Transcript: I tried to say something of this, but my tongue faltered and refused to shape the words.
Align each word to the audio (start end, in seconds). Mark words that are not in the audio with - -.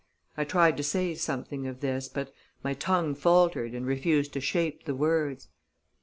I 0.35 0.45
tried 0.45 0.77
to 0.77 0.83
say 0.83 1.13
something 1.13 1.67
of 1.67 1.81
this, 1.81 2.09
but 2.09 2.33
my 2.63 2.73
tongue 2.73 3.13
faltered 3.13 3.73
and 3.75 3.85
refused 3.85 4.33
to 4.33 4.41
shape 4.41 4.85
the 4.85 4.95
words. 4.95 5.49